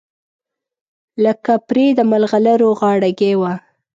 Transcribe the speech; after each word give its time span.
لکه 1.23 1.53
پرې 1.67 1.85
د 1.97 1.99
مرغلرو 2.11 2.69
غاړګۍ 2.79 3.33
وه 3.37 3.53